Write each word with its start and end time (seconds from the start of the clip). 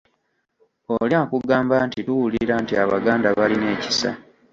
Oli 0.95 1.15
akugamba 1.23 1.75
nti: 1.87 1.99
Tuwulira 2.05 2.55
nti 2.63 2.73
Abaganda 2.83 3.27
balina 3.37 3.67
ekisa. 3.75 4.09